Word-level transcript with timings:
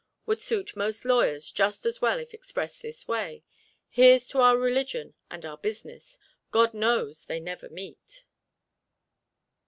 would 0.25 0.41
suit 0.41 0.75
most 0.75 1.05
lawyers 1.05 1.51
just 1.51 1.85
as 1.85 2.01
well 2.01 2.17
if 2.19 2.33
expressed 2.33 2.81
this 2.81 3.07
way. 3.07 3.43
"Here's 3.87 4.27
to 4.29 4.39
our 4.39 4.57
religion 4.57 5.13
and 5.29 5.45
our 5.45 5.57
business 5.59 6.17
God 6.49 6.73
knows 6.73 7.25
they 7.25 7.39
never 7.39 7.69
meet." 7.69 8.23